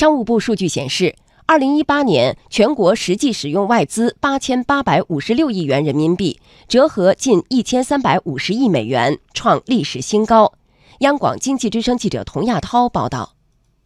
[0.00, 1.14] 商务部数据显示，
[1.44, 10.54] 二零一八年全国实际使用外资八千八百五十六亿元人民币，折合近一千三百五十亿美元，创历史新高。
[11.00, 13.36] 央广经济之声记者童亚涛报道。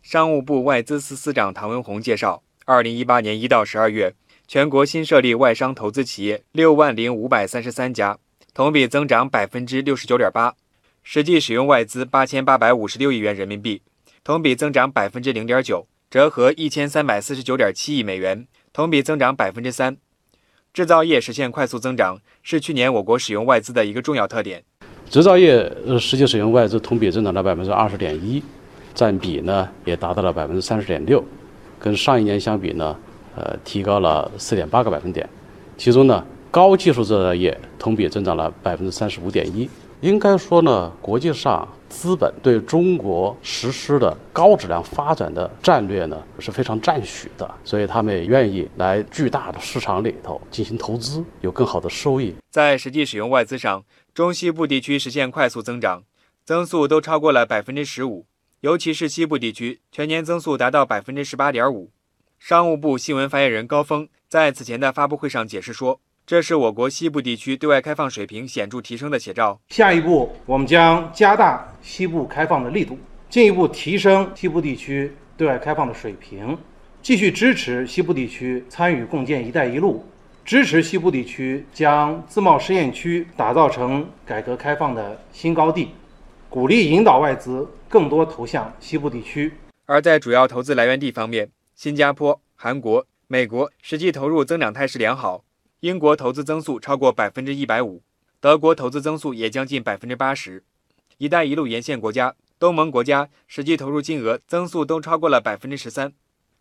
[0.00, 4.14] 商务部外资司司长唐文宏介绍，二零一八年一到十二月，
[4.46, 8.16] 全国新设立外商投资企业六万零五百三十三家，
[8.54, 10.54] 同比增长百分之六十九点八，
[11.02, 13.82] 实际使用外资八千八百五十六亿元人民币。
[14.22, 19.96] 同比增长百分之零点九，折合一千三百四十九点七亿美元，同比增长百分之三。
[20.72, 24.62] 制造业实现快速增长，是去年我国使用外资的一个重要特点。
[25.10, 28.40] 制造业呃实际使用外资同比增长了百分之二十点一，
[28.94, 31.24] 占比呢也达到了百分之三十点六，
[31.80, 32.96] 跟上一年相比呢，
[33.34, 35.28] 呃提高了四点八个百分点。
[35.76, 39.68] 其中呢，高技术制造业同比增长了百分之三十五点一。
[40.00, 52.34] 应该说呢，国际上资本对中国实施的高质量发展的战略呢是非常赞许的，所以他们也愿意来巨大的市场里头进行投资，有更好的收益。
[52.50, 56.02] 在实际使用外资上，中西部地区实现快速增长，
[56.44, 58.26] 增速都超过了百分之十五，
[58.60, 61.90] 尤其是西部地区全年增速达到百分之十八点五。
[62.38, 66.00] 商务部新闻发言人高峰在此前的发布会上解释说。
[66.26, 69.60] 这是我国西部地区对外开放水平显著提升的写照。
[69.68, 72.98] 下一步，我们将加大西部开放的力度，
[73.30, 76.58] 进一步提升西部地区对外开放的水平，
[77.00, 80.04] 继续支持西部地区参与共建“一带一路”，
[80.44, 85.90] 支持西部地区将自贸试验区打造成改革开放的新高地，
[86.50, 89.52] 鼓励引导外资更多投向西部地区。
[89.84, 95.44] 而在主要投资来源地方面，新加坡、韩国、美国实际投入增长态势良好。
[95.80, 98.02] 英国投资增速超过百分之一百五，
[98.40, 100.64] 德国投资增速也将近百分之八十。
[101.18, 106.14] “一带一路”沿线国家、东盟国家实际投入金额增速都超过了百分之十三。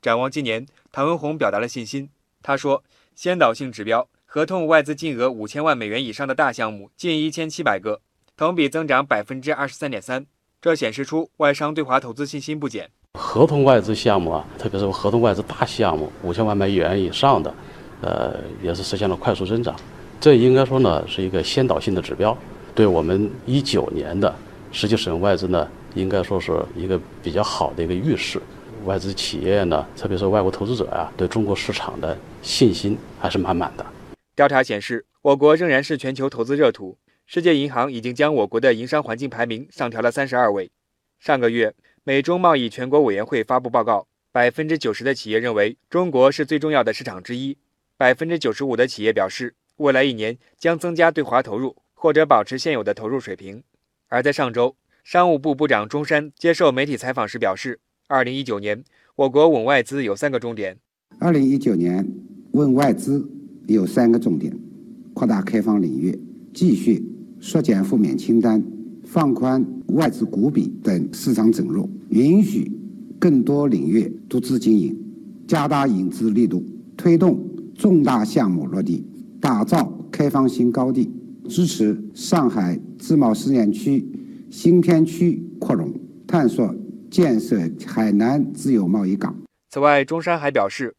[0.00, 2.08] 展望今年，唐文宏表达了信心。
[2.40, 2.84] 他说
[3.16, 8.00] ：“先导性指标，合同外资金额五千万美元以上的大项目近一千七百个，
[8.36, 10.24] 同比增长百分之二十三点三。
[10.62, 12.88] 这显示出外商对华投资信心不减。
[13.18, 17.52] 合同外资项目啊，特别是合同外资大项目，五千万美元以上的。”
[18.00, 19.74] 呃，也是实现了快速增长，
[20.20, 22.36] 这应该说呢是一个先导性的指标，
[22.74, 24.34] 对我们一九年的
[24.72, 28.40] 实际使用外资呢，应该说是一个比较好的一个预示。
[28.86, 33.84] 外资企业呢，特别是外国投资者呀，对中国市场的信心还是满满的。
[34.34, 36.96] 调查显示，我国仍然是全球投资热土。
[37.26, 40.70] 世界银行已经将我国的营商环境排名上调了三十二位。
[41.18, 47.58] 上个月，美中贸易全国委员会发布报告，百分之九十的企业认为中国是最重要的市场之一。
[48.00, 53.62] 百分之九十五的企业表示，未来一年将增加对华投入，或者保持现有的投入水平。
[54.08, 54.74] 而在上周，
[55.04, 57.78] 商务部部长钟山接受媒体采访时表示，
[58.08, 58.82] 二零一九年
[59.16, 60.78] 我国稳外资有三个重点。
[61.18, 62.08] 二零一九年
[62.52, 63.30] 稳外资
[63.66, 64.58] 有三个重点：
[65.12, 66.18] 扩大开放领域，
[66.54, 67.04] 继续
[67.38, 68.64] 缩减负面清单，
[69.04, 72.72] 放宽外资股比等市场准入，允许
[73.18, 74.98] 更多领域独资经营，
[75.46, 76.64] 加大引资力度，
[76.96, 77.49] 推动。
[77.80, 79.06] 重大项目落地，
[79.40, 81.10] 打造开放新高地，
[81.48, 84.06] 支持上海自贸试验区
[84.50, 85.90] 新片区扩容，
[86.28, 86.74] 探索
[87.10, 89.34] 建设海南自由贸易港。
[89.70, 90.94] 此外，中山还表示，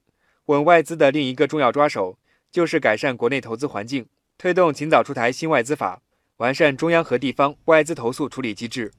[0.47, 2.17] 稳外资的另一个重要抓手
[2.51, 4.07] 就是改善国内投资环境，
[4.39, 6.01] 推动尽早出台新外资法，
[6.37, 8.91] 完善中央和地方外资投诉处理机制。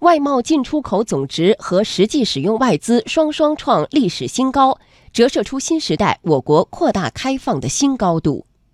[0.00, 4.78] 外贸进出口总值和实际使用外资双双创历史新高。
[5.16, 8.45] 折射出新时代我国扩大开放的新高度。